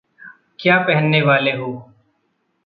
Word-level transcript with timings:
क्या 0.59 0.77
पहनने 0.79 1.21
वाले 1.21 1.51
हो? 1.51 1.91